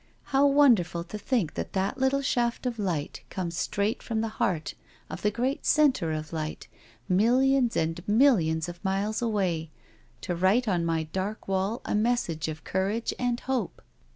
How 0.33 0.47
wonderful 0.47 1.03
to 1.03 1.17
think 1.19 1.53
that 1.53 1.73
that 1.73 1.99
little 1.99 2.23
shaft 2.23 2.65
of 2.65 2.79
light 2.79 3.21
comes 3.29 3.55
straight 3.55 4.01
from 4.01 4.21
the 4.21 4.29
heart 4.41 4.73
of 5.11 5.21
the 5.21 5.29
great 5.29 5.63
centre 5.63 6.11
of 6.11 6.33
light, 6.33 6.67
millions 7.07 7.77
and 7.77 8.01
millions 8.07 8.67
of 8.67 8.83
miles 8.83 9.21
away, 9.21 9.69
to 10.21 10.33
write 10.33 10.67
on 10.67 10.85
my 10.85 11.03
dark 11.03 11.47
wall 11.47 11.81
a 11.85 11.93
message 11.93 12.47
of 12.47 12.63
courage 12.63 13.13
and 13.19 13.41
hope. 13.41 13.79